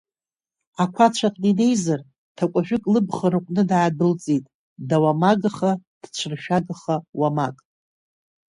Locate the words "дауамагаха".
4.89-5.71